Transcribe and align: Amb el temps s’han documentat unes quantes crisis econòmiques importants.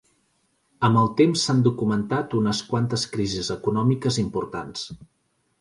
Amb 0.87 1.01
el 1.01 1.11
temps 1.19 1.43
s’han 1.49 1.59
documentat 1.67 2.35
unes 2.41 2.63
quantes 2.71 3.07
crisis 3.17 3.55
econòmiques 3.59 4.19
importants. 4.27 4.91